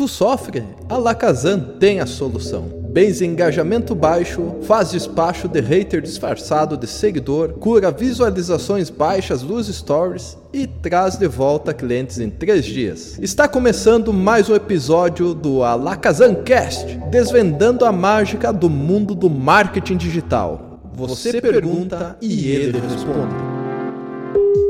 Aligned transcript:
Tu 0.00 0.08
sofre? 0.08 0.64
A 0.88 0.96
Lacazan 0.96 1.60
tem 1.78 2.00
a 2.00 2.06
solução. 2.06 2.70
Bens 2.88 3.20
em 3.20 3.32
engajamento 3.32 3.94
baixo, 3.94 4.56
faz 4.62 4.92
despacho 4.92 5.46
de 5.46 5.60
hater 5.60 6.00
disfarçado 6.00 6.74
de 6.74 6.86
seguidor, 6.86 7.52
cura 7.58 7.90
visualizações 7.90 8.88
baixas 8.88 9.42
dos 9.42 9.66
stories 9.66 10.38
e 10.54 10.66
traz 10.66 11.18
de 11.18 11.28
volta 11.28 11.74
clientes 11.74 12.18
em 12.18 12.30
3 12.30 12.64
dias. 12.64 13.18
Está 13.18 13.46
começando 13.46 14.10
mais 14.10 14.48
um 14.48 14.54
episódio 14.54 15.34
do 15.34 15.62
Alakazam 15.62 16.34
Cast, 16.34 16.98
desvendando 17.10 17.84
a 17.84 17.92
mágica 17.92 18.54
do 18.54 18.70
mundo 18.70 19.14
do 19.14 19.28
marketing 19.28 19.98
digital. 19.98 20.80
Você 20.94 21.42
pergunta 21.42 22.16
e 22.22 22.48
ele 22.48 22.80
responde. 22.80 23.59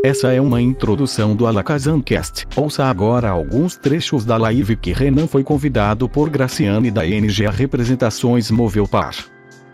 Essa 0.02 0.32
é 0.32 0.40
uma 0.40 0.62
introdução 0.62 1.36
do 1.36 1.46
Alakazancast. 1.46 2.46
Ouça 2.56 2.86
agora 2.86 3.28
alguns 3.28 3.76
trechos 3.76 4.24
da 4.24 4.38
live 4.38 4.74
que 4.74 4.94
Renan 4.94 5.26
foi 5.26 5.44
convidado 5.44 6.08
por 6.08 6.30
Graciane 6.30 6.90
da 6.90 7.02
NGA 7.02 7.50
Representações 7.50 8.50
Movelpar. 8.50 9.14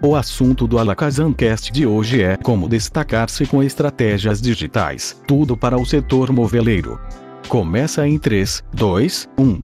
O 0.02 0.16
assunto 0.16 0.66
do 0.66 0.80
Alakazancast 0.80 1.70
de 1.70 1.86
hoje 1.86 2.24
é 2.24 2.36
como 2.36 2.68
destacar-se 2.68 3.46
com 3.46 3.62
estratégias 3.62 4.42
digitais. 4.42 5.16
Tudo 5.28 5.56
para 5.56 5.78
o 5.78 5.86
setor 5.86 6.32
moveleiro. 6.32 7.00
Começa 7.48 8.04
em 8.04 8.18
3, 8.18 8.64
2, 8.74 9.28
1. 9.38 9.60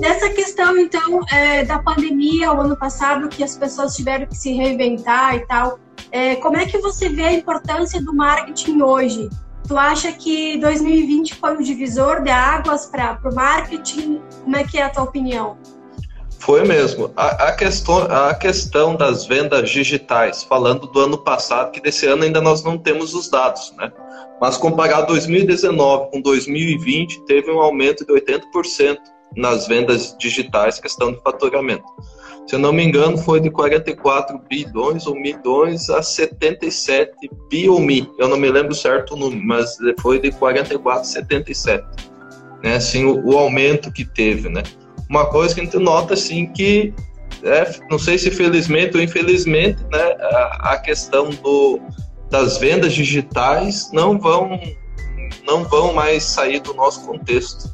Nessa 0.00 0.30
questão, 0.30 0.76
então, 0.78 1.20
é, 1.30 1.64
da 1.64 1.78
pandemia, 1.78 2.52
o 2.52 2.60
ano 2.60 2.76
passado, 2.76 3.28
que 3.28 3.44
as 3.44 3.56
pessoas 3.56 3.94
tiveram 3.94 4.26
que 4.26 4.36
se 4.36 4.52
reinventar 4.52 5.36
e 5.36 5.46
tal, 5.46 5.78
é, 6.10 6.34
como 6.36 6.56
é 6.56 6.66
que 6.66 6.78
você 6.78 7.08
vê 7.08 7.22
a 7.22 7.32
importância 7.32 8.02
do 8.02 8.12
marketing 8.12 8.82
hoje? 8.82 9.30
Tu 9.66 9.76
acha 9.76 10.12
que 10.12 10.58
2020 10.58 11.34
foi 11.34 11.56
um 11.56 11.62
divisor 11.62 12.22
de 12.22 12.30
águas 12.30 12.86
para 12.86 13.18
o 13.24 13.34
marketing? 13.34 14.20
Como 14.42 14.56
é 14.56 14.64
que 14.64 14.78
é 14.78 14.82
a 14.82 14.90
tua 14.90 15.04
opinião? 15.04 15.56
Foi 16.38 16.64
mesmo. 16.64 17.12
A, 17.16 17.48
a, 17.48 17.52
questão, 17.52 17.98
a 17.98 18.34
questão 18.34 18.96
das 18.96 19.24
vendas 19.24 19.70
digitais, 19.70 20.42
falando 20.42 20.88
do 20.88 20.98
ano 20.98 21.16
passado, 21.16 21.70
que 21.70 21.80
desse 21.80 22.06
ano 22.06 22.24
ainda 22.24 22.40
nós 22.40 22.64
não 22.64 22.76
temos 22.76 23.14
os 23.14 23.30
dados, 23.30 23.72
né? 23.76 23.92
Mas 24.40 24.56
comparado 24.56 25.06
2019 25.06 26.10
com 26.10 26.20
2020, 26.20 27.20
teve 27.26 27.50
um 27.50 27.60
aumento 27.60 28.04
de 28.04 28.12
80% 28.12 28.98
nas 29.36 29.68
vendas 29.68 30.16
digitais, 30.18 30.80
questão 30.80 31.12
de 31.12 31.20
faturamento 31.22 31.86
se 32.46 32.56
eu 32.56 32.58
não 32.58 32.72
me 32.72 32.84
engano, 32.84 33.16
foi 33.16 33.40
de 33.40 33.50
44 33.50 34.38
bilhões 34.48 35.06
ou 35.06 35.14
milhões 35.14 35.88
a 35.88 36.02
77 36.02 37.12
bi 37.48 37.68
ou 37.68 37.80
mi. 37.80 38.10
Eu 38.18 38.28
não 38.28 38.36
me 38.36 38.50
lembro 38.50 38.74
certo 38.74 39.14
o 39.14 39.16
número, 39.16 39.42
mas 39.44 39.76
foi 40.00 40.18
de 40.18 40.30
44 40.32 41.00
a 41.00 41.04
77. 41.04 41.84
Né? 42.62 42.76
Assim, 42.76 43.04
o, 43.04 43.24
o, 43.26 43.38
aumento 43.38 43.92
que 43.92 44.04
teve, 44.04 44.48
né? 44.48 44.62
Uma 45.08 45.26
coisa 45.26 45.54
que 45.54 45.60
a 45.60 45.64
gente 45.64 45.78
nota, 45.78 46.14
assim, 46.14 46.46
que 46.46 46.92
é, 47.42 47.80
não 47.90 47.98
sei 47.98 48.18
se 48.18 48.30
felizmente 48.30 48.96
ou 48.96 49.02
infelizmente, 49.02 49.82
né, 49.90 50.16
a, 50.20 50.72
a 50.72 50.78
questão 50.78 51.30
do, 51.30 51.80
das 52.30 52.58
vendas 52.58 52.92
digitais 52.92 53.90
não 53.92 54.18
vão 54.18 54.60
não 55.46 55.64
vão 55.64 55.92
mais 55.92 56.22
sair 56.22 56.60
do 56.60 56.72
nosso 56.74 57.04
contexto. 57.04 57.72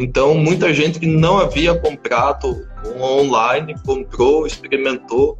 Então, 0.00 0.34
muita 0.34 0.72
gente 0.72 1.00
que 1.00 1.06
não 1.06 1.38
havia 1.38 1.74
comprado 1.74 2.66
online, 3.00 3.74
comprou, 3.84 4.46
experimentou, 4.46 5.38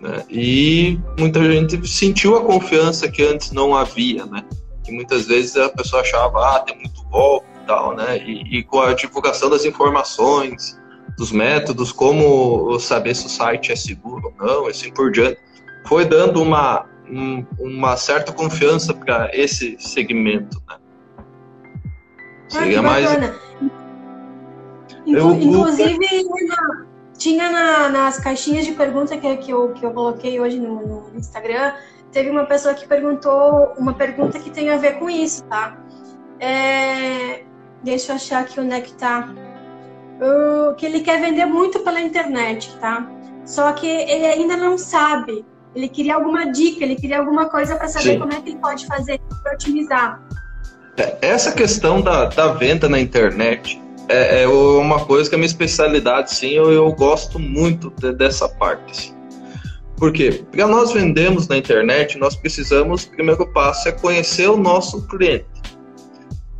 né? 0.00 0.24
e 0.28 0.98
muita 1.18 1.42
gente 1.50 1.88
sentiu 1.88 2.36
a 2.36 2.44
confiança 2.44 3.08
que 3.10 3.22
antes 3.22 3.52
não 3.52 3.74
havia, 3.74 4.26
né? 4.26 4.44
Que 4.84 4.92
muitas 4.92 5.26
vezes 5.26 5.56
a 5.56 5.68
pessoa 5.70 6.02
achava, 6.02 6.56
ah, 6.56 6.60
tem 6.60 6.76
muito 6.76 7.02
golpe 7.04 7.46
e 7.62 7.66
tal, 7.66 7.96
né? 7.96 8.18
E, 8.18 8.58
e 8.58 8.62
com 8.64 8.80
a 8.80 8.92
divulgação 8.92 9.48
das 9.48 9.64
informações, 9.64 10.78
dos 11.16 11.30
métodos, 11.30 11.92
como 11.92 12.78
saber 12.78 13.14
se 13.14 13.26
o 13.26 13.28
site 13.28 13.72
é 13.72 13.76
seguro 13.76 14.34
ou 14.38 14.46
não, 14.46 14.66
assim 14.66 14.92
por 14.92 15.10
diante, 15.10 15.38
foi 15.86 16.04
dando 16.04 16.42
uma, 16.42 16.86
um, 17.08 17.44
uma 17.58 17.96
certa 17.96 18.32
confiança 18.32 18.92
para 18.94 19.30
esse 19.32 19.76
segmento, 19.78 20.60
né? 20.68 20.76
Seria 22.52 22.80
ah, 22.80 22.82
mais. 22.82 23.10
Eu, 25.06 25.32
Inclusive, 25.32 25.98
tinha 27.16 27.50
na, 27.50 27.88
nas 27.88 28.18
caixinhas 28.18 28.64
de 28.64 28.72
pergunta 28.72 29.16
que, 29.16 29.36
que, 29.38 29.50
eu, 29.50 29.72
que 29.72 29.84
eu 29.84 29.92
coloquei 29.92 30.38
hoje 30.38 30.58
no, 30.58 30.86
no, 30.86 31.18
Instagram, 31.18 31.72
teve 32.12 32.30
uma 32.30 32.44
pessoa 32.44 32.74
que 32.74 32.86
perguntou 32.86 33.72
uma 33.78 33.94
pergunta 33.94 34.38
que 34.38 34.50
tem 34.50 34.70
a 34.70 34.76
ver 34.76 34.98
com 34.98 35.08
isso, 35.08 35.42
tá? 35.44 35.78
É, 36.38 37.44
deixa 37.82 38.12
eu 38.12 38.16
achar 38.16 38.42
aqui 38.42 38.60
onde 38.60 38.74
é 38.74 38.80
que 38.80 38.92
tá. 38.94 39.28
Uh, 40.20 40.74
que 40.76 40.86
ele 40.86 41.00
quer 41.00 41.20
vender 41.20 41.46
muito 41.46 41.80
pela 41.80 42.00
internet, 42.00 42.76
tá? 42.78 43.10
Só 43.44 43.72
que 43.72 43.86
ele 43.86 44.26
ainda 44.26 44.56
não 44.56 44.76
sabe. 44.76 45.44
Ele 45.74 45.88
queria 45.88 46.14
alguma 46.14 46.52
dica, 46.52 46.84
ele 46.84 46.96
queria 46.96 47.18
alguma 47.18 47.48
coisa 47.48 47.76
para 47.76 47.88
saber 47.88 48.12
Sim. 48.12 48.18
como 48.20 48.32
é 48.32 48.40
que 48.40 48.50
ele 48.50 48.58
pode 48.58 48.86
fazer 48.86 49.18
para 49.42 49.54
otimizar. 49.54 50.22
É, 50.96 51.16
essa 51.22 51.52
questão 51.52 52.00
da, 52.00 52.26
da 52.26 52.52
venda 52.52 52.88
na 52.88 53.00
internet, 53.00 53.80
é, 54.08 54.42
é 54.42 54.48
uma 54.48 55.04
coisa 55.04 55.28
que 55.28 55.34
é 55.34 55.38
minha 55.38 55.46
especialidade, 55.46 56.34
sim, 56.34 56.50
eu, 56.50 56.70
eu 56.70 56.92
gosto 56.92 57.38
muito 57.38 57.90
de, 57.98 58.12
dessa 58.12 58.48
parte. 58.48 59.14
Porque 59.96 60.44
para 60.50 60.66
nós 60.66 60.92
vendermos 60.92 61.46
na 61.48 61.56
internet, 61.56 62.18
nós 62.18 62.34
precisamos, 62.34 63.04
primeiro 63.04 63.46
passo 63.46 63.88
é 63.88 63.92
conhecer 63.92 64.50
o 64.50 64.56
nosso 64.56 65.06
cliente. 65.06 65.46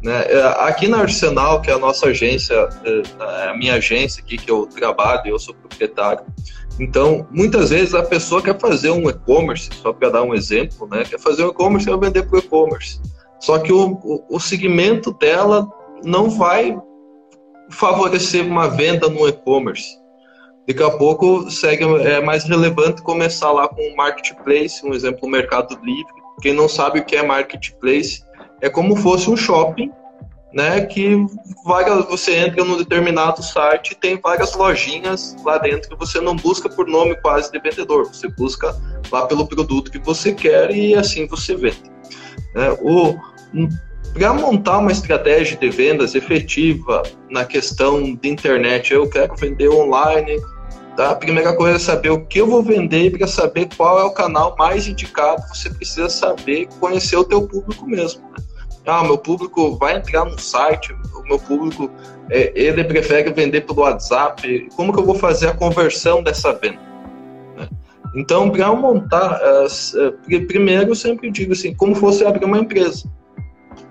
Né? 0.02 0.24
É, 0.28 0.42
aqui 0.60 0.88
na 0.88 0.98
Arsenal, 0.98 1.60
que 1.60 1.70
é 1.70 1.74
a 1.74 1.78
nossa 1.78 2.06
agência, 2.06 2.54
é, 2.84 3.48
a 3.48 3.54
minha 3.56 3.74
agência 3.74 4.22
aqui 4.22 4.36
que 4.38 4.50
eu 4.50 4.66
trabalho, 4.66 5.22
eu 5.26 5.38
sou 5.38 5.54
proprietário. 5.54 6.24
Então, 6.80 7.26
muitas 7.30 7.70
vezes 7.70 7.94
a 7.94 8.02
pessoa 8.02 8.40
quer 8.40 8.58
fazer 8.58 8.90
um 8.90 9.08
e-commerce, 9.08 9.68
só 9.80 9.92
para 9.92 10.08
dar 10.08 10.22
um 10.22 10.34
exemplo, 10.34 10.88
né? 10.88 11.04
quer 11.04 11.20
fazer 11.20 11.44
um 11.44 11.48
e-commerce 11.48 11.88
e 11.88 11.96
vender 11.96 12.22
para 12.22 12.36
o 12.36 12.38
e-commerce. 12.38 13.00
Só 13.42 13.58
que 13.58 13.72
o, 13.72 14.24
o, 14.30 14.38
segmento 14.38 15.12
dela 15.12 15.68
não 16.04 16.30
vai 16.30 16.78
favorecer 17.70 18.46
uma 18.46 18.68
venda 18.68 19.08
no 19.08 19.26
e-commerce. 19.26 19.98
Daqui 20.66 20.80
a 20.80 20.90
pouco 20.92 21.50
segue, 21.50 21.82
é 21.82 22.20
mais 22.20 22.44
relevante 22.44 23.02
começar 23.02 23.50
lá 23.50 23.66
com 23.66 23.82
o 23.82 23.96
marketplace, 23.96 24.86
um 24.86 24.94
exemplo, 24.94 25.26
o 25.26 25.28
Mercado 25.28 25.76
Livre. 25.82 26.12
Quem 26.40 26.54
não 26.54 26.68
sabe 26.68 27.00
o 27.00 27.04
que 27.04 27.16
é 27.16 27.22
marketplace, 27.26 28.22
é 28.60 28.70
como 28.70 28.94
fosse 28.94 29.28
um 29.28 29.36
shopping, 29.36 29.90
né? 30.52 30.86
Que 30.86 31.16
várias, 31.64 32.06
você 32.06 32.36
entra 32.36 32.64
num 32.64 32.76
determinado 32.76 33.42
site 33.42 33.90
e 33.90 33.96
tem 33.96 34.20
várias 34.20 34.54
lojinhas 34.54 35.36
lá 35.44 35.58
dentro 35.58 35.90
que 35.90 35.96
você 35.96 36.20
não 36.20 36.36
busca 36.36 36.68
por 36.68 36.86
nome 36.86 37.16
quase 37.16 37.50
de 37.50 37.58
vendedor, 37.58 38.06
você 38.06 38.28
busca 38.28 38.72
lá 39.10 39.26
pelo 39.26 39.48
produto 39.48 39.90
que 39.90 39.98
você 39.98 40.32
quer 40.32 40.70
e 40.70 40.94
assim 40.94 41.26
você 41.26 41.56
vende. 41.56 41.90
É, 42.54 42.70
o, 42.82 43.18
para 44.12 44.32
montar 44.34 44.78
uma 44.78 44.92
estratégia 44.92 45.56
de 45.56 45.70
vendas 45.70 46.14
efetiva 46.14 47.02
na 47.30 47.44
questão 47.44 48.14
de 48.14 48.28
internet, 48.28 48.92
eu 48.92 49.08
quero 49.08 49.34
vender 49.36 49.70
online, 49.70 50.38
tá? 50.96 51.12
A 51.12 51.14
primeira 51.14 51.54
coisa 51.54 51.76
é 51.76 51.78
saber 51.78 52.10
o 52.10 52.24
que 52.26 52.40
eu 52.40 52.46
vou 52.46 52.62
vender 52.62 53.10
para 53.16 53.26
saber 53.26 53.68
qual 53.74 53.98
é 53.98 54.04
o 54.04 54.10
canal 54.10 54.54
mais 54.58 54.86
indicado. 54.86 55.42
Você 55.48 55.70
precisa 55.70 56.08
saber 56.08 56.68
conhecer 56.78 57.16
o 57.16 57.24
teu 57.24 57.42
público 57.46 57.86
mesmo. 57.86 58.22
Né? 58.30 58.44
Ah, 58.84 59.02
meu 59.02 59.16
público 59.16 59.76
vai 59.78 59.96
entrar 59.96 60.24
no 60.24 60.38
site, 60.38 60.94
o 61.14 61.22
meu 61.22 61.38
público 61.38 61.90
é, 62.30 62.52
ele 62.54 62.84
prefere 62.84 63.32
vender 63.32 63.62
pelo 63.62 63.80
WhatsApp. 63.80 64.68
Como 64.76 64.92
que 64.92 64.98
eu 64.98 65.06
vou 65.06 65.14
fazer 65.14 65.48
a 65.48 65.54
conversão 65.54 66.22
dessa 66.22 66.52
venda? 66.52 66.80
Né? 67.56 67.68
Então, 68.14 68.50
para 68.50 68.74
montar, 68.74 69.40
uh, 69.40 70.46
primeiro 70.46 70.90
eu 70.90 70.94
sempre 70.94 71.30
digo 71.30 71.52
assim, 71.52 71.72
como 71.74 71.94
fosse 71.94 72.26
abrir 72.26 72.44
uma 72.44 72.58
empresa. 72.58 73.08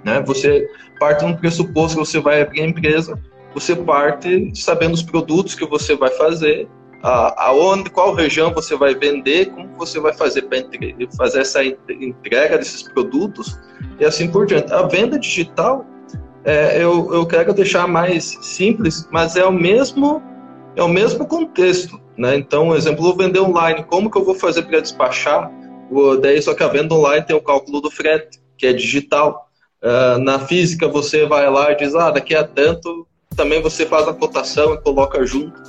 Né? 0.03 0.21
Você 0.21 0.69
parte 0.99 1.25
de 1.25 1.31
um 1.31 1.35
pressuposto 1.35 1.97
que 1.97 2.05
você 2.05 2.19
vai 2.19 2.41
abrir 2.41 2.61
a 2.61 2.67
empresa, 2.67 3.19
você 3.53 3.75
parte 3.75 4.51
sabendo 4.55 4.93
os 4.93 5.03
produtos 5.03 5.55
que 5.55 5.65
você 5.65 5.95
vai 5.95 6.09
fazer, 6.11 6.67
a, 7.03 7.47
aonde, 7.47 7.89
qual 7.89 8.13
região 8.13 8.53
você 8.53 8.75
vai 8.75 8.93
vender, 8.93 9.47
como 9.47 9.67
você 9.77 9.99
vai 9.99 10.13
fazer 10.13 10.43
para 10.43 10.59
fazer 11.17 11.41
essa 11.41 11.63
entrega 11.63 12.57
desses 12.57 12.83
produtos 12.83 13.59
e 13.99 14.05
assim 14.05 14.29
por 14.29 14.45
diante. 14.45 14.71
A 14.71 14.83
venda 14.83 15.17
digital, 15.17 15.85
é, 16.43 16.77
eu, 16.81 17.13
eu 17.13 17.25
quero 17.25 17.53
deixar 17.53 17.87
mais 17.87 18.37
simples, 18.41 19.07
mas 19.11 19.35
é 19.35 19.45
o 19.45 19.51
mesmo 19.51 20.21
é 20.73 20.81
o 20.81 20.87
mesmo 20.87 21.27
contexto, 21.27 21.99
né? 22.17 22.35
Então, 22.35 22.73
exemplo, 22.73 23.03
vou 23.03 23.15
vender 23.15 23.41
online, 23.41 23.83
como 23.83 24.09
que 24.09 24.17
eu 24.17 24.23
vou 24.23 24.35
fazer 24.35 24.61
para 24.63 24.79
despachar? 24.79 25.51
Daí 26.21 26.41
só 26.41 26.53
que 26.53 26.63
a 26.63 26.69
venda 26.69 26.95
online 26.95 27.25
tem 27.25 27.35
o 27.35 27.41
cálculo 27.41 27.81
do 27.81 27.91
frete, 27.91 28.39
que 28.57 28.65
é 28.65 28.71
digital. 28.71 29.50
Uh, 29.83 30.19
na 30.19 30.39
física, 30.39 30.87
você 30.87 31.25
vai 31.25 31.49
lá 31.49 31.71
e 31.71 31.75
diz, 31.75 31.95
ah, 31.95 32.11
daqui 32.11 32.35
a 32.35 32.43
tanto, 32.43 33.07
também 33.35 33.61
você 33.61 33.85
faz 33.85 34.07
a 34.07 34.13
cotação 34.13 34.73
e 34.73 34.77
coloca 34.77 35.25
junto, 35.25 35.59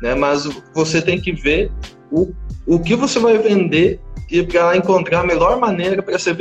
né? 0.00 0.14
Mas 0.14 0.48
você 0.74 1.02
tem 1.02 1.20
que 1.20 1.32
ver 1.32 1.72
o, 2.10 2.32
o 2.66 2.78
que 2.78 2.94
você 2.94 3.18
vai 3.18 3.38
vender 3.38 4.00
e 4.30 4.42
para 4.42 4.76
encontrar 4.76 5.20
a 5.20 5.26
melhor 5.26 5.58
maneira 5.58 6.02
para 6.02 6.18
ser, 6.18 6.36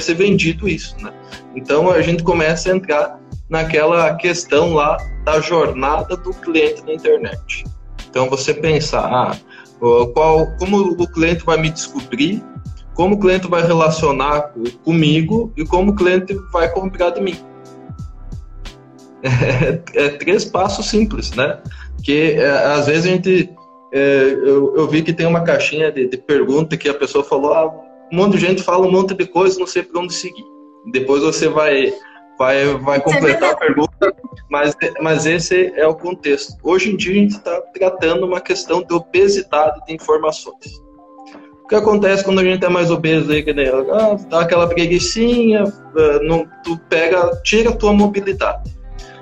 ser 0.00 0.14
vendido 0.14 0.68
isso, 0.68 0.96
né? 1.02 1.12
Então 1.54 1.90
a 1.90 2.00
gente 2.00 2.22
começa 2.22 2.70
a 2.70 2.76
entrar 2.76 3.18
naquela 3.48 4.14
questão 4.14 4.74
lá 4.74 4.96
da 5.24 5.40
jornada 5.40 6.16
do 6.16 6.32
cliente 6.32 6.82
na 6.84 6.94
internet. 6.94 7.64
Então 8.08 8.28
você 8.28 8.52
pensar, 8.54 9.06
ah, 9.06 9.36
qual, 10.14 10.46
como 10.58 10.92
o 10.92 11.06
cliente 11.08 11.44
vai 11.44 11.58
me 11.58 11.70
descobrir, 11.70 12.42
como 12.98 13.14
o 13.14 13.20
cliente 13.20 13.46
vai 13.46 13.64
relacionar 13.64 14.52
comigo 14.84 15.52
e 15.56 15.64
como 15.64 15.92
o 15.92 15.94
cliente 15.94 16.34
vai 16.52 16.68
comprar 16.68 17.10
de 17.10 17.20
mim. 17.20 17.36
É, 19.22 20.06
é 20.06 20.08
três 20.10 20.44
passos 20.44 20.86
simples, 20.86 21.30
né? 21.32 21.62
Que 22.02 22.32
é, 22.32 22.48
às 22.48 22.86
vezes 22.86 23.06
a 23.06 23.08
gente 23.08 23.54
é, 23.92 24.32
eu, 24.44 24.76
eu, 24.76 24.88
vi 24.88 25.02
que 25.02 25.12
tem 25.12 25.26
uma 25.26 25.42
caixinha 25.42 25.92
de, 25.92 26.08
de, 26.08 26.16
pergunta 26.16 26.76
que 26.76 26.88
a 26.88 26.94
pessoa 26.94 27.22
falou, 27.22 27.54
ah, 27.54 27.66
um 28.12 28.16
monte 28.16 28.32
de 28.32 28.46
gente 28.46 28.62
fala 28.64 28.84
um 28.84 28.90
monte 28.90 29.14
de 29.14 29.26
coisa, 29.26 29.60
não 29.60 29.66
sei 29.66 29.84
por 29.84 30.00
onde 30.00 30.12
seguir. 30.12 30.44
Depois 30.90 31.22
você 31.22 31.48
vai 31.48 31.94
vai, 32.36 32.74
vai 32.78 33.00
completar 33.00 33.52
a 33.52 33.56
pergunta, 33.56 34.12
mas, 34.50 34.76
mas 35.00 35.24
esse 35.24 35.72
é 35.76 35.86
o 35.86 35.94
contexto. 35.94 36.54
Hoje 36.64 36.90
em 36.90 36.96
dia 36.96 37.12
a 37.12 37.16
gente 37.16 37.36
está 37.36 37.60
tratando 37.60 38.26
uma 38.26 38.40
questão 38.40 38.82
de 38.82 38.92
obesidade 38.92 39.84
de 39.86 39.94
informações. 39.94 40.87
O 41.68 41.68
que 41.68 41.74
acontece 41.74 42.24
quando 42.24 42.38
a 42.38 42.44
gente 42.44 42.64
é 42.64 42.68
mais 42.70 42.90
obeso 42.90 43.30
aí, 43.30 43.42
que 43.42 43.52
nem, 43.52 43.68
ah, 43.68 44.16
dá 44.30 44.40
aquela 44.40 44.66
preguiçinha, 44.66 45.64
ah, 45.64 46.18
não, 46.22 46.48
tu 46.64 46.80
pega, 46.88 47.30
tira 47.44 47.68
a 47.68 47.76
tua 47.76 47.92
mobilidade. 47.92 48.74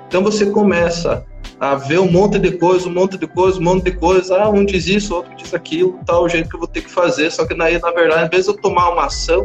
Então 0.07 0.23
você 0.23 0.45
começa 0.45 1.25
a 1.59 1.75
ver 1.75 1.99
um 1.99 2.09
monte 2.09 2.39
de 2.39 2.53
coisa, 2.53 2.87
um 2.87 2.93
monte 2.93 3.17
de 3.17 3.27
coisa, 3.27 3.59
um 3.59 3.63
monte 3.63 3.83
de 3.83 3.91
coisa, 3.91 4.43
ah, 4.43 4.49
um 4.49 4.63
diz 4.63 4.87
isso, 4.87 5.13
outro 5.13 5.35
diz 5.35 5.53
aquilo, 5.53 5.99
tal 6.05 6.29
jeito 6.29 6.47
que 6.47 6.55
eu 6.55 6.61
vou 6.61 6.69
ter 6.69 6.83
que 6.83 6.89
fazer, 6.89 7.29
só 7.33 7.45
que 7.45 7.53
na, 7.53 7.65
na 7.69 7.91
verdade, 7.91 8.23
às 8.23 8.29
vezes 8.29 8.47
eu 8.47 8.53
tomar 8.53 8.91
uma 8.91 9.07
ação, 9.07 9.43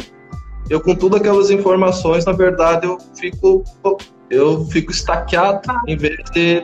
eu 0.71 0.81
com 0.81 0.95
todas 0.95 1.21
aquelas 1.21 1.51
informações, 1.51 2.25
na 2.25 2.33
verdade, 2.33 2.87
eu 2.87 2.99
fico 3.19 3.65
eu 4.31 4.65
fico 4.67 4.93
estaqueado 4.93 5.61
em 5.89 5.97
vez 5.97 6.19
de, 6.33 6.63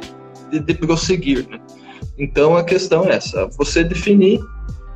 de, 0.53 0.61
de 0.61 0.75
prosseguir. 0.75 1.49
Né? 1.49 1.59
Então 2.17 2.57
a 2.57 2.63
questão 2.63 3.07
é 3.07 3.17
essa: 3.17 3.49
você 3.59 3.83
definir 3.83 4.39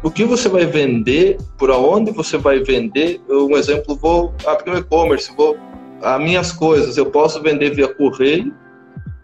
o 0.02 0.10
que 0.10 0.24
você 0.24 0.48
vai 0.48 0.66
vender, 0.66 1.38
por 1.56 1.70
onde 1.70 2.10
você 2.10 2.36
vai 2.36 2.60
vender. 2.60 3.20
Um 3.28 3.56
exemplo, 3.56 3.94
vou 3.94 4.34
abrir 4.46 4.70
um 4.72 4.76
e-commerce, 4.76 5.32
vou 5.36 5.56
as 6.02 6.20
minhas 6.20 6.50
coisas, 6.50 6.96
eu 6.96 7.06
posso 7.06 7.40
vender 7.40 7.70
via 7.70 7.86
correio 7.86 8.52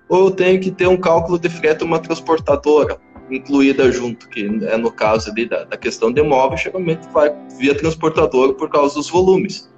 ou 0.08 0.26
eu 0.26 0.30
tenho 0.30 0.60
que 0.60 0.70
ter 0.70 0.86
um 0.86 0.96
cálculo 0.96 1.38
de 1.38 1.48
frete 1.48 1.82
uma 1.82 1.98
transportadora 1.98 2.96
incluída 3.30 3.90
junto, 3.92 4.28
que 4.28 4.46
é 4.62 4.76
no 4.76 4.90
caso 4.90 5.30
ali 5.30 5.46
da, 5.46 5.64
da 5.64 5.76
questão 5.76 6.12
de 6.12 6.20
imóvel, 6.20 6.56
geralmente 6.56 7.06
vai 7.12 7.34
via 7.58 7.74
transportadora 7.74 8.54
por 8.54 8.70
causa 8.70 8.94
dos 8.94 9.10
volumes. 9.10 9.68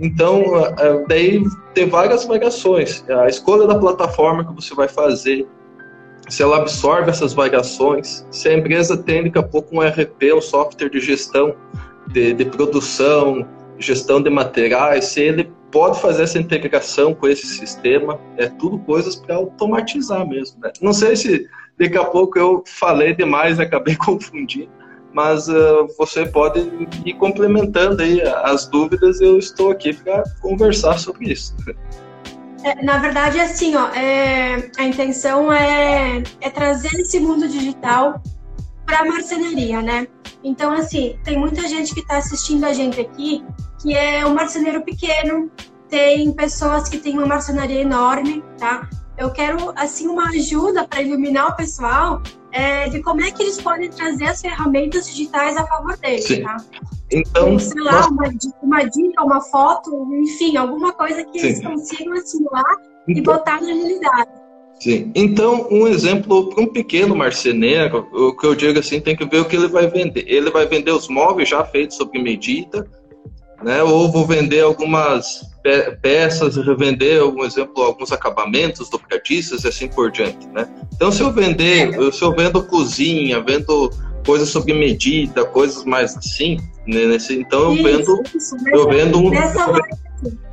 Então, 0.00 0.44
daí 1.08 1.42
tem 1.74 1.88
várias 1.88 2.26
variações. 2.26 3.04
A 3.08 3.28
escolha 3.28 3.66
da 3.66 3.78
plataforma 3.78 4.44
que 4.44 4.54
você 4.54 4.74
vai 4.74 4.88
fazer, 4.88 5.46
se 6.28 6.42
ela 6.42 6.58
absorve 6.58 7.10
essas 7.10 7.32
variações, 7.32 8.26
se 8.30 8.48
a 8.48 8.54
empresa 8.54 8.96
tem 8.96 9.24
daqui 9.24 9.38
a 9.38 9.42
pouco 9.42 9.76
um 9.76 9.82
ERP, 9.82 10.34
um 10.34 10.40
software 10.40 10.88
de 10.88 11.00
gestão 11.00 11.54
de, 12.08 12.32
de 12.32 12.44
produção, 12.44 13.46
gestão 13.78 14.22
de 14.22 14.30
materiais, 14.30 15.06
se 15.06 15.20
ele 15.20 15.52
pode 15.70 16.00
fazer 16.00 16.22
essa 16.24 16.38
integração 16.38 17.14
com 17.14 17.28
esse 17.28 17.46
sistema, 17.46 18.18
é 18.36 18.46
tudo 18.46 18.78
coisas 18.80 19.16
para 19.16 19.36
automatizar 19.36 20.26
mesmo. 20.26 20.60
Né? 20.60 20.72
Não 20.80 20.92
sei 20.92 21.16
se 21.16 21.46
daqui 21.78 21.98
a 21.98 22.04
pouco 22.04 22.38
eu 22.38 22.64
falei 22.66 23.14
demais 23.14 23.60
acabei 23.60 23.94
confundindo, 24.00 24.70
mas 25.12 25.48
uh, 25.48 25.86
você 25.98 26.26
pode 26.26 26.60
ir 27.04 27.14
complementando 27.14 28.02
aí 28.02 28.20
as 28.42 28.66
dúvidas. 28.66 29.20
Eu 29.20 29.38
estou 29.38 29.70
aqui 29.70 29.92
para 29.92 30.24
conversar 30.40 30.98
sobre 30.98 31.32
isso. 31.32 31.54
É, 32.66 32.82
na 32.82 32.98
verdade, 32.98 33.38
assim, 33.38 33.76
ó, 33.76 33.86
é, 33.94 34.72
a 34.76 34.82
intenção 34.82 35.52
é, 35.52 36.20
é 36.40 36.50
trazer 36.50 36.92
esse 36.98 37.20
mundo 37.20 37.46
digital 37.46 38.20
para 38.84 39.02
a 39.02 39.04
marcenaria, 39.04 39.80
né? 39.80 40.08
Então, 40.42 40.72
assim, 40.72 41.16
tem 41.22 41.38
muita 41.38 41.68
gente 41.68 41.94
que 41.94 42.00
está 42.00 42.16
assistindo 42.16 42.64
a 42.64 42.72
gente 42.72 43.00
aqui 43.00 43.44
que 43.80 43.94
é 43.94 44.26
um 44.26 44.34
marceneiro 44.34 44.82
pequeno, 44.82 45.48
tem 45.88 46.32
pessoas 46.32 46.88
que 46.88 46.98
têm 46.98 47.16
uma 47.16 47.26
marcenaria 47.26 47.82
enorme, 47.82 48.42
tá? 48.58 48.90
Eu 49.16 49.30
quero, 49.30 49.72
assim, 49.76 50.08
uma 50.08 50.28
ajuda 50.30 50.88
para 50.88 51.00
iluminar 51.00 51.50
o 51.50 51.54
pessoal 51.54 52.20
é, 52.56 52.88
de 52.88 53.02
como 53.02 53.22
é 53.22 53.30
que 53.30 53.42
eles 53.42 53.60
podem 53.60 53.90
trazer 53.90 54.24
as 54.24 54.40
ferramentas 54.40 55.06
digitais 55.06 55.56
a 55.56 55.66
favor 55.66 55.96
deles, 55.98 56.24
Sim. 56.24 56.42
tá? 56.42 56.56
Então, 57.12 57.58
sei 57.58 57.82
lá, 57.82 58.08
uma, 58.08 58.30
uma, 58.62 58.82
dica, 58.84 59.22
uma 59.22 59.40
foto, 59.42 60.08
enfim, 60.22 60.56
alguma 60.56 60.92
coisa 60.92 61.22
que 61.24 61.38
Sim. 61.38 61.46
eles 61.46 61.62
consigam 61.62 62.14
assimilar 62.14 62.76
então... 63.06 63.14
e 63.14 63.20
botar 63.20 63.60
na 63.60 63.66
realidade. 63.66 64.30
Sim. 64.80 65.12
Então, 65.14 65.68
um 65.70 65.86
exemplo 65.86 66.48
para 66.48 66.64
um 66.64 66.66
pequeno 66.66 67.14
marceneiro, 67.14 68.08
o 68.12 68.34
que 68.34 68.46
eu 68.46 68.54
digo 68.54 68.78
assim, 68.78 69.00
tem 69.00 69.14
que 69.14 69.26
ver 69.26 69.40
o 69.40 69.44
que 69.44 69.56
ele 69.56 69.68
vai 69.68 69.86
vender. 69.86 70.24
Ele 70.26 70.50
vai 70.50 70.66
vender 70.66 70.92
os 70.92 71.08
móveis 71.08 71.48
já 71.48 71.64
feitos 71.64 71.96
sob 71.96 72.18
medida, 72.18 72.88
né? 73.62 73.82
Ou 73.82 74.10
vou 74.10 74.26
vender 74.26 74.60
algumas 74.60 75.40
peças, 76.00 76.56
revender, 76.56 77.24
um 77.24 77.44
exemplo, 77.44 77.82
alguns 77.82 78.12
acabamentos 78.12 78.88
dobradiças 78.88 79.64
e 79.64 79.68
assim 79.68 79.88
por 79.88 80.10
diante, 80.10 80.46
né? 80.48 80.68
Então, 80.94 81.10
se 81.10 81.22
eu 81.22 81.32
vender, 81.32 81.92
se 82.12 82.22
eu 82.22 82.34
vendo 82.34 82.62
cozinha, 82.62 83.40
vendo 83.40 83.90
coisas 84.24 84.48
sob 84.48 84.72
medida, 84.72 85.44
coisas 85.44 85.84
mais 85.84 86.16
assim, 86.16 86.58
né? 86.86 87.06
Nesse, 87.06 87.38
então 87.38 87.74
eu 87.74 87.82
vendo, 87.82 88.22
isso, 88.34 88.56
eu 88.72 88.88
vendo 88.88 89.18
um, 89.18 89.30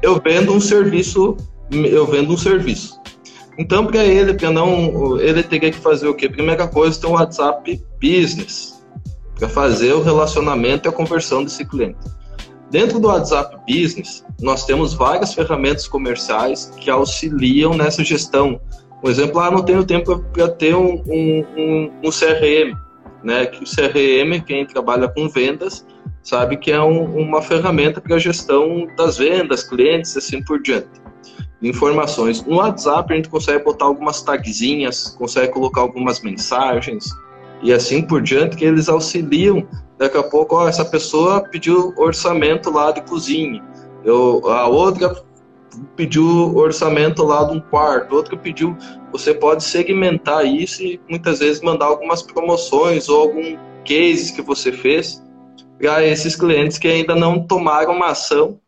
eu 0.01 0.21
vendo 0.23 0.53
um 0.53 0.59
serviço, 0.59 1.37
eu 1.71 2.05
vendo 2.05 2.33
um 2.33 2.37
serviço. 2.37 3.01
Então, 3.57 3.85
para 3.85 4.03
ele, 4.03 4.33
para 4.33 4.51
não, 4.51 5.19
ele 5.19 5.43
teria 5.43 5.71
que 5.71 5.77
fazer 5.77 6.07
o 6.07 6.13
quê? 6.13 6.27
Primeira 6.27 6.67
coisa, 6.67 6.99
ter 6.99 7.07
um 7.07 7.11
WhatsApp 7.11 7.81
Business 8.01 8.83
para 9.37 9.47
fazer 9.47 9.93
o 9.93 10.01
relacionamento 10.01 10.87
e 10.87 10.89
a 10.89 10.91
conversão 10.91 11.43
desse 11.43 11.65
cliente. 11.65 11.99
Dentro 12.73 12.99
do 12.99 13.07
WhatsApp 13.07 13.55
Business, 13.71 14.25
nós 14.41 14.65
temos 14.65 14.95
várias 14.95 15.31
ferramentas 15.35 15.87
comerciais 15.87 16.73
que 16.77 16.89
auxiliam 16.89 17.75
nessa 17.75 18.03
gestão. 18.03 18.59
Por 18.99 19.11
exemplo, 19.11 19.39
ah, 19.39 19.51
não 19.51 19.61
tenho 19.61 19.85
tempo 19.85 20.17
para 20.33 20.47
ter 20.49 20.73
um, 20.73 21.03
um, 21.05 21.45
um, 21.55 21.91
um, 22.03 22.09
CRM, 22.09 22.75
né? 23.23 23.45
Que 23.45 23.63
o 23.63 23.67
CRM, 23.67 24.43
quem 24.43 24.65
trabalha 24.65 25.07
com 25.07 25.29
vendas, 25.29 25.85
sabe 26.23 26.57
que 26.57 26.71
é 26.71 26.81
uma 26.81 27.43
ferramenta 27.43 28.01
para 28.01 28.15
a 28.15 28.19
gestão 28.19 28.87
das 28.97 29.19
vendas, 29.19 29.63
clientes, 29.63 30.17
assim 30.17 30.43
por 30.43 30.59
diante. 30.59 30.99
Informações. 31.61 32.43
No 32.43 32.55
WhatsApp 32.55 33.13
a 33.13 33.15
gente 33.15 33.29
consegue 33.29 33.63
botar 33.63 33.85
algumas 33.85 34.23
tagzinhas, 34.23 35.09
consegue 35.15 35.53
colocar 35.53 35.81
algumas 35.81 36.23
mensagens 36.23 37.07
e 37.61 37.71
assim 37.71 38.01
por 38.01 38.19
diante 38.19 38.57
que 38.57 38.65
eles 38.65 38.89
auxiliam 38.89 39.63
Daqui 40.03 40.17
a 40.17 40.23
pouco, 40.23 40.57
ó, 40.57 40.67
essa 40.67 40.83
pessoa 40.83 41.39
pediu 41.39 41.93
orçamento 41.95 42.69
lá 42.69 42.91
de 42.91 43.01
cozinha. 43.03 43.63
Eu, 44.03 44.41
a 44.49 44.67
outra 44.67 45.23
pediu 45.95 46.53
orçamento 46.57 47.23
lá 47.23 47.45
de 47.45 47.55
um 47.55 47.61
quarto, 47.61 48.13
outra 48.13 48.35
pediu. 48.35 48.75
Você 49.13 49.33
pode 49.33 49.63
segmentar 49.63 50.45
isso 50.45 50.83
e 50.83 50.99
muitas 51.09 51.39
vezes 51.39 51.61
mandar 51.61 51.85
algumas 51.85 52.21
promoções 52.21 53.07
ou 53.07 53.21
algum 53.21 53.57
case 53.85 54.33
que 54.33 54.41
você 54.41 54.73
fez 54.73 55.23
para 55.79 56.05
esses 56.05 56.35
clientes 56.35 56.77
que 56.77 56.89
ainda 56.89 57.15
não 57.15 57.47
tomaram 57.47 57.93
uma 57.93 58.07
ação 58.07 58.59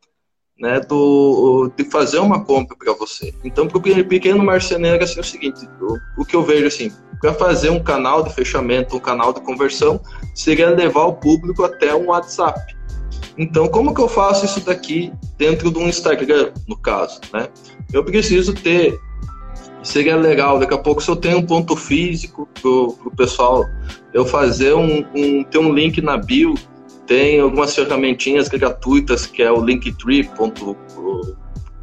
né, 0.58 0.80
do, 0.80 1.70
de 1.76 1.84
fazer 1.84 2.20
uma 2.20 2.46
compra 2.46 2.78
para 2.78 2.94
você. 2.94 3.34
Então, 3.44 3.68
para 3.68 3.78
o 3.78 3.82
pequeno 3.82 4.42
marceneiro, 4.42 5.04
assim, 5.04 5.18
é 5.18 5.22
o 5.22 5.26
seguinte: 5.26 5.68
o, 5.82 6.22
o 6.22 6.26
que 6.26 6.34
eu 6.34 6.44
vejo 6.44 6.68
assim, 6.68 6.94
para 7.22 7.34
fazer 7.34 7.70
um 7.70 7.82
canal 7.82 8.24
de 8.24 8.34
fechamento, 8.34 8.98
um 8.98 9.00
canal 9.00 9.34
de 9.34 9.42
conversão, 9.42 10.00
seria 10.34 10.70
levar 10.70 11.06
o 11.06 11.14
público 11.14 11.64
até 11.64 11.96
um 11.96 12.08
WhatsApp. 12.08 12.76
Então, 13.38 13.68
como 13.68 13.94
que 13.94 14.02
eu 14.02 14.08
faço 14.08 14.46
isso 14.46 14.62
daqui 14.62 15.12
dentro 15.38 15.70
do 15.70 15.82
Instagram, 15.82 16.52
no 16.68 16.78
caso, 16.78 17.20
né? 17.34 17.50
Eu 17.92 18.04
preciso 18.04 18.54
ter, 18.54 18.98
seria 19.84 20.16
legal, 20.16 20.58
daqui 20.58 20.74
a 20.74 20.78
pouco 20.78 21.04
se 21.04 21.10
eu 21.10 21.16
tenho 21.16 21.40
um 21.40 21.46
ponto 21.46 21.76
físico 21.76 22.48
para 22.54 22.70
o 22.70 23.12
pessoal, 23.16 23.66
eu 24.14 24.26
fazer 24.26 24.74
um, 24.74 25.06
um, 25.16 25.44
ter 25.44 25.58
um 25.58 25.74
link 25.74 26.02
na 26.02 26.18
bio, 26.18 26.56
tem 27.06 27.40
algumas 27.40 27.76
ferramentinhas 27.76 28.48
gratuitas, 28.48 29.26
que 29.26 29.44
é 29.44 29.52
o 29.52 29.64
linktree 29.64 30.30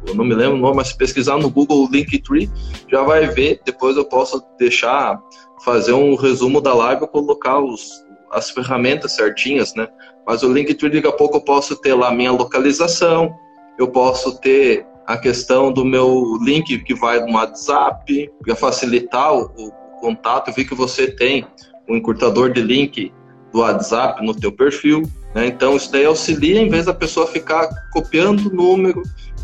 eu 0.07 0.15
não 0.15 0.25
me 0.25 0.35
lembro 0.35 0.57
o 0.57 0.59
nome, 0.59 0.77
mas 0.77 0.89
se 0.89 0.97
pesquisar 0.97 1.37
no 1.37 1.49
Google 1.49 1.87
Linktree, 1.91 2.49
já 2.89 3.03
vai 3.03 3.27
ver. 3.27 3.61
Depois 3.65 3.97
eu 3.97 4.05
posso 4.05 4.43
deixar, 4.59 5.21
fazer 5.63 5.93
um 5.93 6.15
resumo 6.15 6.61
da 6.61 6.73
live 6.73 7.05
e 7.05 7.07
colocar 7.07 7.59
os, 7.59 8.03
as 8.31 8.49
ferramentas 8.49 9.13
certinhas, 9.13 9.73
né? 9.75 9.87
Mas 10.27 10.43
o 10.43 10.51
Linktree, 10.51 10.89
daqui 10.89 11.07
a 11.07 11.11
pouco, 11.11 11.37
eu 11.37 11.41
posso 11.41 11.75
ter 11.75 11.93
lá 11.93 12.11
minha 12.11 12.31
localização, 12.31 13.33
eu 13.77 13.87
posso 13.87 14.39
ter 14.39 14.85
a 15.05 15.17
questão 15.17 15.71
do 15.71 15.83
meu 15.83 16.37
link 16.41 16.79
que 16.79 16.93
vai 16.93 17.19
no 17.19 17.33
WhatsApp, 17.33 18.31
para 18.41 18.55
facilitar 18.55 19.33
o, 19.33 19.51
o, 19.57 19.71
contato. 19.99 20.49
Eu 20.49 20.53
vi 20.53 20.65
que 20.65 20.75
você 20.75 21.07
tem 21.07 21.45
um 21.87 21.95
encurtador 21.95 22.51
de 22.51 22.61
link 22.61 23.11
do 23.51 23.59
WhatsApp 23.59 24.25
no 24.25 24.33
teu 24.33 24.51
perfil, 24.51 25.03
né? 25.35 25.47
Então, 25.47 25.75
isso 25.75 25.91
daí 25.91 26.05
auxilia, 26.05 26.61
em 26.61 26.69
vez 26.69 26.85
da 26.85 26.93
pessoa 26.93 27.27
ficar 27.27 27.69
copiando 27.91 28.47
o 28.47 28.53
número, 28.53 29.01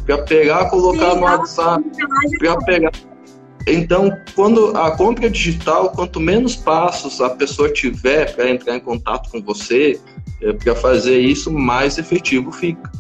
para 0.10 0.24
pegar, 0.24 0.70
colocar 0.70 1.12
Sim, 1.12 1.18
no 1.18 1.22
WhatsApp, 1.22 1.84
para 2.40 2.58
pegar. 2.58 2.92
Então, 3.68 4.12
quando 4.34 4.76
a 4.76 4.90
compra 4.92 5.30
digital, 5.30 5.92
quanto 5.92 6.20
menos 6.20 6.56
passos 6.56 7.22
a 7.22 7.30
pessoa 7.30 7.72
tiver 7.72 8.34
para 8.36 8.50
entrar 8.50 8.76
em 8.76 8.80
contato 8.80 9.30
com 9.30 9.40
você, 9.42 10.00
é, 10.42 10.52
para 10.54 10.76
fazer 10.76 11.20
isso, 11.20 11.52
mais 11.52 12.00
efetivo 12.00 12.52
fica. 12.52 12.92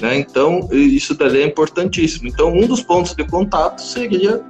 Né? 0.00 0.18
Então, 0.18 0.68
isso 0.70 1.14
daí 1.14 1.40
é 1.40 1.46
importantíssimo. 1.46 2.28
Então, 2.28 2.52
um 2.52 2.66
dos 2.66 2.82
pontos 2.82 3.14
de 3.14 3.24
contato 3.24 3.80
seria 3.80 4.44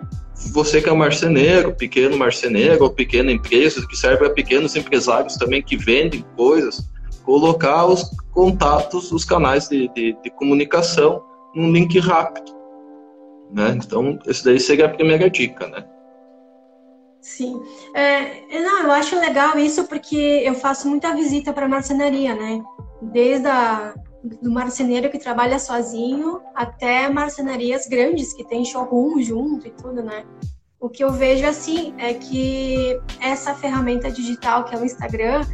você 0.52 0.82
que 0.82 0.88
é 0.88 0.92
um 0.92 0.96
marceneiro, 0.96 1.72
pequeno 1.74 2.18
marceneiro 2.18 2.82
ou 2.82 2.90
pequena 2.90 3.30
empresa 3.30 3.86
que 3.86 3.96
serve 3.96 4.26
a 4.26 4.30
pequenos 4.30 4.74
empresários 4.74 5.36
também 5.36 5.62
que 5.62 5.76
vendem 5.76 6.24
coisas, 6.36 6.90
colocar 7.22 7.86
os 7.86 8.10
contatos, 8.32 9.12
os 9.12 9.24
canais 9.24 9.68
de, 9.68 9.88
de, 9.94 10.16
de 10.24 10.30
comunicação 10.30 11.22
num 11.54 11.73
link 11.73 11.99
rápido. 11.99 12.52
Né? 13.52 13.70
Então, 13.76 14.18
esse 14.26 14.44
daí 14.44 14.58
seria 14.58 14.87
a 14.87 14.88
primeira 14.88 15.30
dica, 15.30 15.66
né? 15.68 15.84
Sim. 17.20 17.62
É, 17.94 18.61
não, 18.61 18.82
eu 18.82 18.92
acho 18.92 19.18
legal 19.18 19.58
isso 19.58 19.84
porque 19.84 20.42
eu 20.44 20.54
faço 20.54 20.88
muita 20.88 21.14
visita 21.14 21.52
para 21.52 21.66
marcenaria, 21.66 22.34
né? 22.34 22.62
Desde 23.00 23.46
a, 23.46 23.94
do 24.42 24.50
marceneiro 24.50 25.11
que 25.11 25.18
trabalha 25.18 25.58
sozinho 25.58 26.42
até 26.54 27.08
marcenarias 27.08 27.87
grandes 27.87 28.34
que 28.34 28.44
tem 28.44 28.64
showroom 28.64 29.23
junto 29.23 29.66
e 29.66 29.70
tudo, 29.70 30.02
né? 30.02 30.25
O 30.78 30.90
que 30.90 31.02
eu 31.02 31.12
vejo 31.12 31.46
assim 31.46 31.94
é 31.96 32.12
que 32.12 33.00
essa 33.20 33.54
ferramenta 33.54 34.11
digital 34.11 34.64
que 34.64 34.75
é 34.75 34.78
o 34.78 34.84
Instagram 34.84 35.46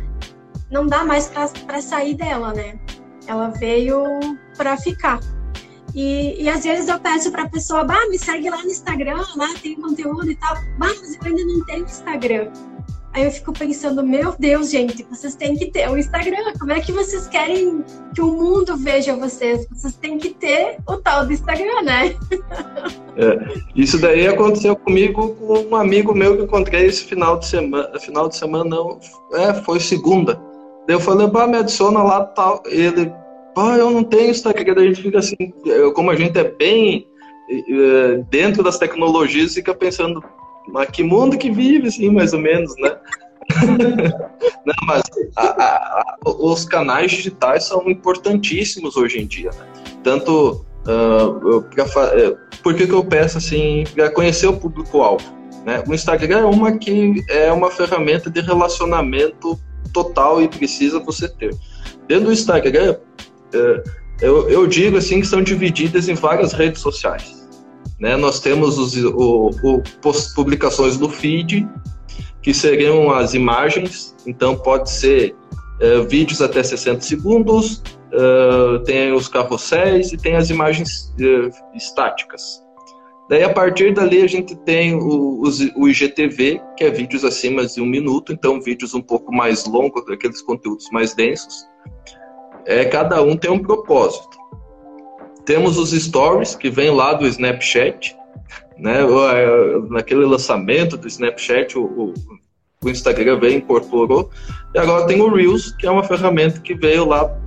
não 0.70 0.86
dá 0.86 1.04
mais 1.04 1.28
para 1.28 1.80
sair 1.80 2.14
dela, 2.14 2.52
né? 2.52 2.80
Ela 3.28 3.48
veio 3.48 4.02
para 4.56 4.76
ficar. 4.76 5.20
E, 5.94 6.42
e, 6.42 6.48
às 6.48 6.64
vezes 6.64 6.88
eu 6.88 6.98
peço 7.00 7.30
para 7.30 7.42
a 7.42 7.48
pessoa, 7.48 7.84
bah, 7.84 8.06
me 8.08 8.18
segue 8.18 8.48
lá 8.48 8.62
no 8.62 8.70
Instagram, 8.70 9.24
lá 9.36 9.48
tem 9.60 9.74
conteúdo 9.74 10.30
e 10.30 10.36
tal. 10.36 10.54
Bah, 10.78 10.94
mas 11.00 11.14
eu 11.14 11.20
ainda 11.24 11.44
não 11.44 11.64
tenho 11.64 11.84
Instagram. 11.84 12.50
Aí 13.12 13.24
eu 13.24 13.30
fico 13.32 13.52
pensando, 13.52 14.04
meu 14.04 14.36
Deus, 14.38 14.70
gente, 14.70 15.02
vocês 15.10 15.34
têm 15.34 15.56
que 15.56 15.66
ter 15.66 15.90
o 15.90 15.98
Instagram. 15.98 16.52
Como 16.58 16.70
é 16.70 16.78
que 16.78 16.92
vocês 16.92 17.26
querem 17.26 17.84
que 18.14 18.20
o 18.20 18.32
mundo 18.32 18.76
veja 18.76 19.16
vocês? 19.16 19.66
Vocês 19.68 19.94
têm 19.96 20.16
que 20.16 20.30
ter 20.30 20.78
o 20.86 20.96
tal 20.96 21.26
do 21.26 21.32
Instagram, 21.32 21.82
né? 21.82 22.16
É, 23.16 23.60
isso 23.74 23.98
daí 23.98 24.28
aconteceu 24.28 24.76
comigo 24.76 25.34
com 25.34 25.58
um 25.70 25.76
amigo 25.76 26.14
meu 26.14 26.36
que 26.36 26.44
encontrei 26.44 26.86
esse 26.86 27.04
final 27.04 27.38
de 27.38 27.46
semana. 27.46 27.98
Final 27.98 28.28
de 28.28 28.36
semana 28.36 28.64
não, 28.64 29.00
é, 29.34 29.52
foi 29.52 29.80
segunda. 29.80 30.40
Eu 30.86 31.00
falei, 31.00 31.26
bah, 31.26 31.48
me 31.48 31.56
adiciona 31.56 32.02
lá 32.04 32.24
tal. 32.24 32.62
Ele, 32.66 33.12
bah, 33.60 33.76
eu 33.76 33.90
não 33.90 34.02
tenho 34.02 34.30
Instagram. 34.30 34.74
A 34.76 34.84
gente 34.84 35.02
fica 35.02 35.18
assim, 35.18 35.36
como 35.94 36.10
a 36.10 36.16
gente 36.16 36.38
é 36.38 36.44
bem 36.44 37.06
é, 37.50 38.22
dentro 38.30 38.62
das 38.62 38.78
tecnologias, 38.78 39.54
fica 39.54 39.74
pensando, 39.74 40.22
mas 40.68 40.88
que 40.90 41.02
mundo 41.02 41.36
que 41.36 41.50
vive, 41.50 41.88
assim, 41.88 42.08
mais 42.10 42.32
ou 42.32 42.40
menos, 42.40 42.74
né? 42.78 42.96
Não, 44.64 44.74
mas 44.86 45.02
a, 45.34 45.42
a, 45.42 45.66
a, 45.66 46.16
os 46.24 46.64
canais 46.64 47.10
digitais 47.10 47.64
são 47.64 47.90
importantíssimos 47.90 48.96
hoje 48.96 49.20
em 49.20 49.26
dia, 49.26 49.50
né? 49.50 49.66
Tanto 50.04 50.64
uh, 50.86 51.62
pra, 51.74 52.04
é, 52.16 52.36
por 52.62 52.74
que, 52.74 52.86
que 52.86 52.92
eu 52.92 53.04
peço 53.04 53.38
assim 53.38 53.84
para 53.92 54.10
conhecer 54.10 54.46
o 54.46 54.56
público-alvo? 54.56 55.24
Né? 55.64 55.82
O 55.88 55.92
Instagram 55.92 56.40
é 56.40 56.44
uma 56.44 56.78
que 56.78 57.24
é 57.28 57.50
uma 57.50 57.70
ferramenta 57.70 58.30
de 58.30 58.40
relacionamento 58.40 59.58
total 59.92 60.40
e 60.40 60.46
precisa 60.46 61.00
você 61.00 61.28
ter. 61.28 61.54
Dentro 62.06 62.26
do 62.26 62.32
Instagram, 62.32 62.96
eu, 64.20 64.48
eu 64.48 64.66
digo 64.66 64.96
assim 64.96 65.20
que 65.20 65.26
são 65.26 65.42
divididas 65.42 66.08
em 66.08 66.14
várias 66.14 66.52
redes 66.52 66.80
sociais. 66.80 67.48
Né? 67.98 68.16
Nós 68.16 68.40
temos 68.40 68.78
os 68.78 68.96
o, 68.96 69.50
o, 69.62 69.82
publicações 70.34 70.96
do 70.96 71.08
feed, 71.08 71.68
que 72.42 72.54
seriam 72.54 73.10
as 73.10 73.34
imagens, 73.34 74.16
então 74.26 74.56
pode 74.56 74.90
ser 74.90 75.36
uh, 75.82 76.08
vídeos 76.08 76.40
até 76.40 76.62
60 76.62 77.02
segundos, 77.02 77.82
uh, 78.12 78.78
tem 78.84 79.12
os 79.12 79.28
carrosséis 79.28 80.12
e 80.12 80.16
tem 80.16 80.36
as 80.36 80.48
imagens 80.48 81.14
uh, 81.20 81.76
estáticas. 81.76 82.62
Daí, 83.28 83.44
a 83.44 83.52
partir 83.52 83.94
dali, 83.94 84.22
a 84.22 84.26
gente 84.26 84.56
tem 84.56 84.92
o, 84.94 85.42
o, 85.76 85.88
IGTV, 85.88 86.60
que 86.76 86.82
é 86.82 86.90
vídeos 86.90 87.24
acima 87.24 87.64
de 87.64 87.80
um 87.80 87.86
minuto, 87.86 88.32
então 88.32 88.60
vídeos 88.60 88.92
um 88.92 89.00
pouco 89.00 89.32
mais 89.32 89.66
longos, 89.66 90.02
aqueles 90.10 90.42
conteúdos 90.42 90.88
mais 90.90 91.14
densos. 91.14 91.64
É, 92.66 92.84
cada 92.84 93.22
um 93.22 93.36
tem 93.36 93.50
um 93.50 93.58
propósito. 93.58 94.38
Temos 95.44 95.78
os 95.78 95.90
stories 95.90 96.54
que 96.54 96.70
vem 96.70 96.90
lá 96.90 97.14
do 97.14 97.26
Snapchat, 97.26 98.16
né? 98.78 99.00
É, 99.00 99.78
naquele 99.88 100.24
lançamento 100.24 100.96
do 100.96 101.08
Snapchat, 101.08 101.78
o, 101.78 102.14
o 102.82 102.88
Instagram 102.88 103.38
veio 103.38 103.58
incorporou. 103.58 104.30
E 104.74 104.78
agora 104.78 105.06
tem 105.06 105.20
o 105.20 105.32
Reels, 105.32 105.72
que 105.72 105.86
é 105.86 105.90
uma 105.90 106.04
ferramenta 106.04 106.60
que 106.60 106.74
veio 106.74 107.06
lá, 107.06 107.38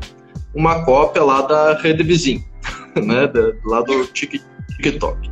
uma 0.54 0.84
cópia 0.86 1.24
lá 1.24 1.42
da 1.42 1.74
rede 1.74 2.04
vizinha, 2.04 2.44
né? 2.96 3.30
lá 3.66 3.82
do 3.82 4.06
TikTok. 4.08 5.32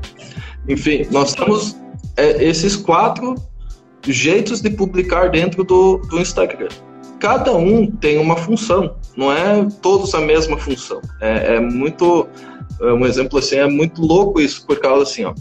Enfim, 0.67 1.07
nós 1.11 1.33
temos 1.33 1.75
é, 2.17 2.43
esses 2.43 2.75
quatro 2.75 3.35
jeitos 4.03 4.61
de 4.61 4.69
publicar 4.69 5.29
dentro 5.29 5.63
do, 5.63 5.97
do 5.97 6.19
Instagram. 6.19 6.69
Cada 7.21 7.53
um 7.53 7.85
tem 7.85 8.17
uma 8.17 8.35
função, 8.35 8.95
não 9.15 9.31
é 9.31 9.65
todos 9.81 10.13
a 10.13 10.19
mesma 10.19 10.57
função. 10.57 10.99
É, 11.21 11.55
é 11.55 11.59
muito 11.59 12.27
é 12.81 12.91
um 12.93 13.05
exemplo 13.05 13.37
assim, 13.37 13.57
é 13.57 13.67
muito 13.67 14.01
louco 14.01 14.41
isso, 14.41 14.65
por 14.65 14.79
causa 14.79 15.03
assim, 15.03 15.23
ó. 15.23 15.33